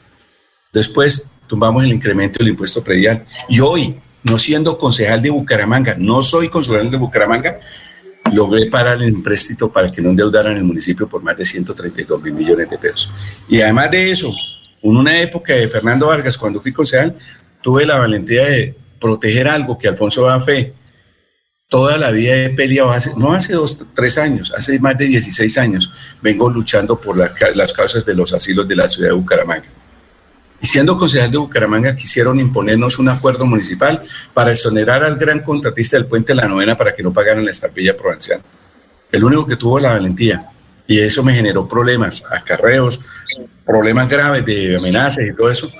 Después 0.73 1.31
tumbamos 1.47 1.85
el 1.85 1.93
incremento 1.93 2.39
del 2.39 2.49
impuesto 2.49 2.83
predial. 2.83 3.27
Y 3.51 3.61
hoy, 3.61 4.01
no 4.29 4.39
siendo 4.39 4.77
concejal 4.79 5.23
de 5.23 5.31
Bucaramanga, 5.31 5.97
no 5.99 6.23
soy 6.23 6.49
concejal 6.49 6.91
de 6.91 6.97
Bucaramanga, 6.97 7.59
logré 8.33 8.67
parar 8.67 8.97
el 8.97 9.09
empréstito 9.09 9.71
para 9.71 9.91
que 9.91 10.03
no 10.03 10.11
endeudaran 10.11 10.57
el 10.57 10.65
municipio 10.65 11.09
por 11.09 11.23
más 11.23 11.37
de 11.37 11.45
132 11.45 12.23
mil 12.23 12.33
millones 12.33 12.69
de 12.69 12.79
pesos. 12.79 13.11
Y 13.49 13.61
además 13.61 13.91
de 13.91 14.11
eso, 14.11 14.33
en 14.83 14.97
una 14.97 15.21
época 15.21 15.55
de 15.55 15.69
Fernando 15.69 16.09
Vargas, 16.09 16.37
cuando 16.37 16.61
fui 16.61 16.73
concejal, 16.73 17.15
tuve 17.63 17.87
la 17.87 17.99
valentía 17.99 18.45
de 18.47 18.75
proteger 19.01 19.49
algo 19.49 19.79
que 19.79 19.89
Alfonso 19.89 20.23
Bafé 20.23 20.75
toda 21.69 21.97
la 21.97 22.11
vida 22.11 22.37
he 22.37 22.51
peleado, 22.51 22.93
no 23.17 23.33
hace 23.33 23.53
dos, 23.55 23.77
tres 23.95 24.19
años, 24.19 24.53
hace 24.57 24.79
más 24.79 24.97
de 24.97 25.07
16 25.07 25.59
años, 25.59 25.93
vengo 26.23 26.49
luchando 26.49 27.01
por 27.01 27.17
las 27.17 27.73
causas 27.73 28.05
de 28.07 28.15
los 28.15 28.33
asilos 28.33 28.69
de 28.69 28.77
la 28.77 28.89
ciudad 28.89 29.11
de 29.11 29.15
Bucaramanga. 29.15 29.67
Y 30.67 30.69
siendo 30.69 30.97
concejal 30.97 31.31
de 31.31 31.39
Bucaramanga, 31.39 31.95
quisieron 31.95 32.41
imponernos 32.41 32.99
un 32.99 33.09
acuerdo 33.09 33.47
municipal 33.47 34.03
para 34.35 34.51
exonerar 34.51 35.05
al 35.05 35.17
gran 35.17 35.45
contratista 35.45 35.97
del 35.97 36.07
puente 36.07 36.33
de 36.33 36.43
la 36.43 36.49
novena 36.49 36.77
para 36.77 36.93
que 36.93 37.05
no 37.05 37.13
pagaran 37.13 37.45
la 37.45 37.53
estampilla 37.53 37.97
provincial. 37.97 38.41
El 39.13 39.23
único 39.23 39.47
que 39.47 39.55
tuvo 39.55 39.79
la 39.79 39.93
valentía. 39.93 40.51
Y 40.89 40.99
eso 40.99 41.23
me 41.23 41.35
generó 41.35 41.69
problemas, 41.69 42.25
acarreos, 42.29 43.01
problemas 43.65 44.09
graves 44.09 44.45
de 44.45 44.77
amenazas 44.77 45.25
y 45.33 45.37
todo 45.37 45.53
eso 45.53 45.71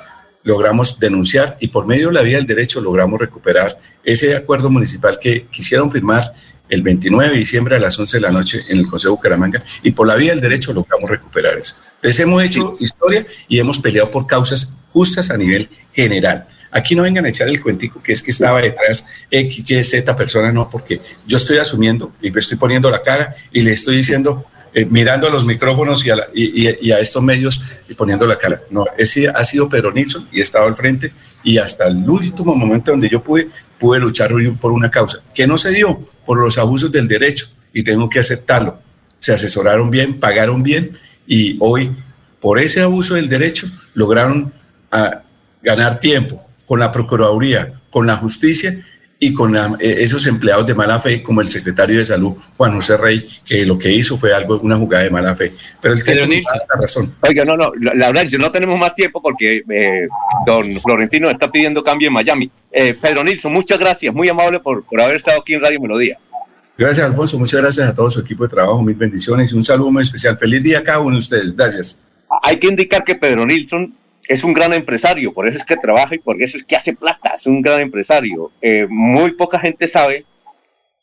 logramos 0.45 1.01
denunciar 1.01 1.57
y 1.59 1.67
por 1.67 1.85
medio 1.85 2.07
de 2.07 2.15
la 2.15 2.23
vía 2.23 2.37
del 2.37 2.47
derecho 2.47 2.81
logramos 2.81 3.21
recuperar 3.21 3.77
ese 4.05 4.37
acuerdo 4.37 4.71
municipal 4.71 5.19
que 5.21 5.49
quisieron 5.49 5.91
firmar 5.91 6.33
el 6.69 6.83
29 6.83 7.33
de 7.33 7.39
diciembre 7.39 7.75
a 7.75 7.81
las 7.81 7.99
11 7.99 8.19
de 8.19 8.21
la 8.21 8.31
noche 8.31 8.65
en 8.69 8.79
el 8.79 8.87
Consejo 8.87 9.17
Bucaramanga 9.17 9.65
y 9.83 9.91
por 9.91 10.07
la 10.07 10.15
vía 10.15 10.31
del 10.31 10.41
derecho 10.41 10.73
logramos 10.73 11.11
recuperar 11.11 11.59
eso. 11.59 11.75
Entonces 12.07 12.23
hemos 12.23 12.45
hecho 12.45 12.77
historia 12.79 13.27
y 13.49 13.59
hemos 13.59 13.81
peleado 13.81 14.13
por 14.13 14.29
causas 14.29 14.77
justas 14.93 15.29
a 15.29 15.37
nivel 15.37 15.69
general. 15.93 16.47
Aquí 16.71 16.95
no 16.95 17.03
vengan 17.03 17.25
a 17.25 17.31
echar 17.31 17.49
el 17.49 17.61
cuentico 17.61 18.01
que 18.01 18.13
es 18.13 18.23
que 18.23 18.31
estaba 18.31 18.63
detrás 18.63 19.09
X, 19.29 19.69
Y, 19.69 19.83
Z 19.83 20.15
persona, 20.15 20.53
no, 20.53 20.71
porque 20.71 21.01
yo 21.27 21.37
estoy 21.37 21.59
asumiendo 21.59 22.13
y 22.23 22.31
me 22.31 22.39
estoy 22.39 22.59
poniendo 22.59 22.89
la 22.93 23.03
cara 23.03 23.35
y 23.51 23.61
le 23.61 23.73
estoy 23.73 23.97
diciendo 23.97 24.45
eh, 24.73 24.87
mirando 24.89 25.27
a 25.27 25.31
los 25.31 25.45
micrófonos 25.45 26.07
y 26.07 26.11
a, 26.93 26.99
estos 27.01 27.25
medios 27.25 27.61
y 27.89 27.95
poniendo 27.95 28.25
la 28.25 28.39
cara. 28.39 28.63
No, 28.71 28.87
ese 28.97 29.29
ha 29.29 29.45
sido 29.45 29.69
Pedro 29.69 29.91
Nilsson 29.91 30.29
y 30.31 30.39
he 30.39 30.43
estado 30.43 30.67
al 30.67 30.77
frente 30.77 31.13
y 31.43 31.59
hasta 31.59 31.89
el 31.89 32.09
último 32.09 32.55
momento 32.55 32.93
donde 32.93 33.09
yo 33.09 33.21
pude, 33.21 33.49
pude 33.81 33.99
luchar 33.99 34.31
por 34.61 34.71
una 34.71 34.93
causa 34.93 35.25
que 35.35 35.49
no 35.49 35.59
se 35.59 35.71
dio 35.71 36.09
por 36.25 36.41
los 36.41 36.57
abusos 36.57 36.93
del 36.93 37.09
derecho 37.09 37.49
y 37.73 37.83
tengo 37.83 38.09
que 38.09 38.21
aceptarlo. 38.21 38.79
Se 39.19 39.33
asesoraron 39.33 39.91
bien, 39.91 40.21
pagaron 40.21 40.63
bien 40.63 40.97
y 41.27 41.57
hoy 41.61 41.91
por 42.41 42.59
ese 42.61 42.81
abuso 42.81 43.15
del 43.15 43.29
derecho 43.29 43.67
lograron 43.95 44.53
ah, 44.93 45.23
ganar 45.63 45.99
tiempo 45.99 46.37
con 46.65 46.81
la 46.81 46.93
Procuraduría, 46.93 47.73
con 47.91 48.07
la 48.07 48.17
justicia 48.17 48.79
y 49.19 49.33
con 49.33 49.57
eh, 49.57 49.77
esos 49.81 50.27
empleados 50.27 50.67
de 50.67 50.75
mala 50.75 51.01
fe, 51.01 51.23
como 51.23 51.41
el 51.41 51.49
secretario 51.49 51.99
de 51.99 52.05
Salud, 52.05 52.35
Juan 52.57 52.75
José 52.75 52.97
Rey, 52.99 53.27
que 53.45 53.65
lo 53.65 53.79
que 53.79 53.91
hizo 53.91 54.19
fue 54.19 54.35
algo, 54.35 54.59
una 54.61 54.77
jugada 54.77 55.05
de 55.05 55.11
mala 55.11 55.35
fe. 55.35 55.53
Pero 55.81 55.95
el 55.95 56.05
tiene 56.05 56.43
la 56.43 56.81
razón. 56.81 57.15
Oiga, 57.23 57.45
no, 57.45 57.57
no, 57.57 57.73
la 57.75 58.13
verdad, 58.13 58.25
no 58.39 58.53
tenemos 58.53 58.79
más 58.79 58.95
tiempo 58.95 59.23
porque 59.23 59.63
eh, 59.69 60.09
don 60.47 60.81
Florentino 60.81 61.31
está 61.31 61.51
pidiendo 61.51 61.83
cambio 61.83 62.09
en 62.09 62.15
Miami. 62.15 62.51
Eh, 62.71 62.95
Pedro 62.95 63.25
Nilsson, 63.25 63.53
muchas 63.53 63.79
gracias, 63.79 64.13
muy 64.13 64.29
amable 64.29 64.61
por, 64.61 64.85
por 64.85 65.01
haber 65.01 65.17
estado 65.17 65.41
aquí 65.41 65.55
en 65.55 65.63
Radio 65.63 65.81
Melodía. 65.81 66.19
Gracias, 66.79 67.07
Alfonso, 67.07 67.39
muchas 67.39 67.61
gracias 67.61 67.89
a 67.89 67.95
todo 67.95 68.11
su 68.11 68.21
equipo 68.21 68.43
de 68.43 68.51
trabajo, 68.51 68.83
mil 68.83 68.95
bendiciones 68.95 69.51
y 69.51 69.57
un 69.57 69.65
saludo 69.65 69.91
muy 69.91 70.03
especial. 70.03 70.37
Feliz 70.37 70.63
día 70.63 70.81
a 70.81 70.83
cada 70.83 71.01
uno 71.01 71.13
de 71.13 71.19
ustedes, 71.19 71.57
gracias. 71.57 72.03
Hay 72.43 72.59
que 72.59 72.67
indicar 72.67 73.03
que 73.03 73.15
Pedro 73.15 73.47
Nilsson 73.47 73.95
es 74.29 74.45
un 74.45 74.53
gran 74.53 74.75
empresario, 74.75 75.33
por 75.33 75.49
eso 75.49 75.59
es 75.59 75.65
que 75.65 75.77
trabaja 75.77 76.15
y 76.15 76.19
por 76.19 76.41
eso 76.43 76.59
es 76.59 76.65
que 76.65 76.77
hace 76.77 76.93
plata, 76.95 77.35
es 77.37 77.47
un 77.47 77.63
gran 77.63 77.81
empresario. 77.81 78.53
Eh, 78.61 78.87
muy 78.91 79.33
poca 79.33 79.59
gente 79.59 79.89
sabe 79.89 80.27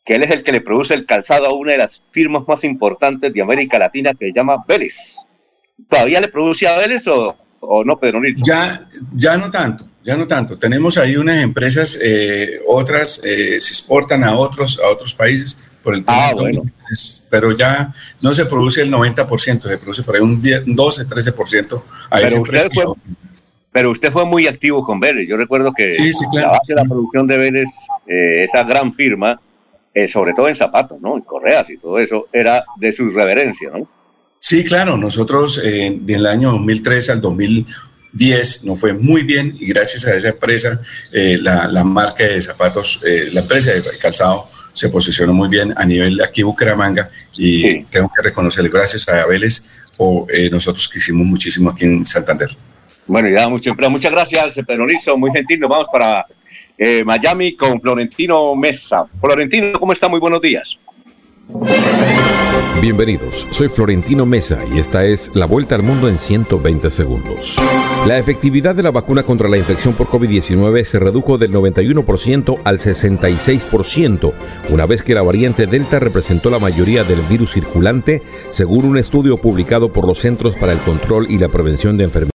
que 0.05 0.15
él 0.15 0.23
es 0.23 0.31
el 0.31 0.43
que 0.43 0.51
le 0.51 0.61
produce 0.61 0.93
el 0.93 1.05
calzado 1.05 1.47
a 1.47 1.53
una 1.53 1.71
de 1.71 1.79
las 1.79 2.03
firmas 2.11 2.43
más 2.47 2.63
importantes 2.63 3.33
de 3.33 3.41
América 3.41 3.79
Latina 3.79 4.13
que 4.13 4.27
se 4.27 4.33
llama 4.33 4.63
Vélez. 4.67 5.17
¿Todavía 5.89 6.19
le 6.19 6.27
produce 6.27 6.67
a 6.67 6.77
Vélez 6.77 7.07
o, 7.07 7.35
o 7.61 7.83
no, 7.83 7.97
Pedro 7.97 8.19
Nilsson? 8.19 8.43
Ya, 8.45 8.87
ya 9.13 9.37
no 9.37 9.49
tanto, 9.49 9.87
ya 10.03 10.17
no 10.17 10.27
tanto. 10.27 10.57
Tenemos 10.57 10.97
ahí 10.97 11.15
unas 11.15 11.41
empresas, 11.41 11.97
eh, 12.01 12.59
otras 12.67 13.21
eh, 13.23 13.59
se 13.59 13.71
exportan 13.71 14.23
a 14.23 14.35
otros, 14.35 14.79
a 14.83 14.89
otros 14.89 15.15
países 15.15 15.73
por 15.81 15.95
el 15.95 16.05
tema 16.05 16.29
ah, 16.29 16.33
bueno. 16.33 16.63
pero 17.29 17.51
ya 17.51 17.89
no 18.21 18.33
se 18.33 18.45
produce 18.45 18.81
el 18.81 18.91
90%, 18.91 19.61
se 19.61 19.77
produce 19.77 20.03
por 20.03 20.15
ahí 20.15 20.21
un, 20.21 20.41
12, 20.41 21.07
13% 21.07 21.83
a 22.09 22.17
pero 22.17 22.41
usted, 22.41 22.67
fue, 22.73 22.85
pero 23.71 23.91
usted 23.91 24.11
fue 24.11 24.25
muy 24.25 24.47
activo 24.47 24.83
con 24.83 24.99
Vélez. 24.99 25.27
Yo 25.27 25.37
recuerdo 25.37 25.73
que 25.73 25.87
la 26.33 26.47
base 26.49 26.73
de 26.73 26.75
la 26.75 26.85
producción 26.85 27.25
de 27.25 27.37
Vélez, 27.37 27.69
eh, 28.07 28.45
esa 28.45 28.63
gran 28.63 28.93
firma, 28.93 29.39
sobre 30.11 30.33
todo 30.33 30.49
en 30.49 30.55
zapatos, 30.55 30.99
¿no? 31.01 31.15
En 31.15 31.21
correas 31.21 31.69
y 31.69 31.77
todo 31.77 31.99
eso, 31.99 32.27
era 32.33 32.63
de 32.77 32.91
su 32.91 33.11
reverencia, 33.11 33.69
¿no? 33.69 33.87
Sí, 34.39 34.63
claro. 34.63 34.97
Nosotros 34.97 35.61
del 35.61 36.25
año 36.25 36.51
2003 36.51 37.09
al 37.11 37.21
2010 38.13 38.63
nos 38.65 38.79
fue 38.79 38.93
muy 38.93 39.23
bien 39.23 39.55
y 39.59 39.67
gracias 39.67 40.05
a 40.05 40.15
esa 40.15 40.29
empresa, 40.29 40.79
la, 41.11 41.67
la, 41.67 41.83
marca 41.83 42.23
de 42.23 42.41
zapatos, 42.41 43.01
la 43.31 43.41
empresa 43.41 43.71
de 43.71 43.81
calzado 43.99 44.47
se 44.71 44.89
posicionó 44.89 45.33
muy 45.33 45.49
bien 45.49 45.73
a 45.75 45.85
nivel 45.85 46.17
de 46.17 46.23
aquí 46.23 46.43
Bucaramanga 46.43 47.09
y 47.37 47.83
tengo 47.85 48.11
que 48.15 48.21
reconocerle 48.21 48.69
gracias 48.69 49.07
a 49.09 49.25
Vélez 49.25 49.63
o 49.97 50.27
nosotros 50.51 50.87
que 50.87 50.99
hicimos 50.99 51.25
muchísimo 51.25 51.69
aquí 51.69 51.85
en 51.85 52.05
Santander. 52.05 52.49
Bueno, 53.05 53.29
ya 53.29 53.49
mucho, 53.49 53.75
muchas 53.89 54.11
gracias, 54.11 54.53
Pedro 54.65 54.85
Lizo, 54.85 55.17
muy 55.17 55.31
gentil. 55.31 55.59
Nos 55.59 55.69
vamos 55.69 55.87
para 55.91 56.25
eh, 56.77 57.03
Miami 57.05 57.55
con 57.55 57.79
Florentino 57.81 58.55
Mesa. 58.55 59.05
Florentino, 59.19 59.79
¿cómo 59.79 59.93
está? 59.93 60.07
Muy 60.07 60.19
buenos 60.19 60.41
días. 60.41 60.77
Bienvenidos, 62.81 63.47
soy 63.51 63.69
Florentino 63.69 64.25
Mesa 64.25 64.59
y 64.73 64.79
esta 64.79 65.05
es 65.05 65.31
la 65.33 65.45
vuelta 65.45 65.75
al 65.75 65.83
mundo 65.83 66.09
en 66.09 66.19
120 66.19 66.91
segundos. 66.91 67.57
La 68.05 68.17
efectividad 68.17 68.75
de 68.75 68.83
la 68.83 68.91
vacuna 68.91 69.23
contra 69.23 69.47
la 69.47 69.57
infección 69.57 69.93
por 69.93 70.07
COVID-19 70.07 70.83
se 70.83 70.99
redujo 70.99 71.37
del 71.37 71.53
91% 71.53 72.59
al 72.63 72.79
66%, 72.79 74.33
una 74.69 74.85
vez 74.85 75.01
que 75.01 75.15
la 75.15 75.21
variante 75.21 75.65
Delta 75.65 75.99
representó 75.99 76.49
la 76.49 76.59
mayoría 76.59 77.05
del 77.05 77.21
virus 77.21 77.53
circulante, 77.53 78.21
según 78.49 78.85
un 78.85 78.97
estudio 78.97 79.37
publicado 79.37 79.93
por 79.93 80.05
los 80.05 80.19
Centros 80.19 80.57
para 80.57 80.73
el 80.73 80.79
Control 80.79 81.27
y 81.29 81.37
la 81.37 81.47
Prevención 81.47 81.95
de 81.95 82.03
Enfermedades. 82.03 82.31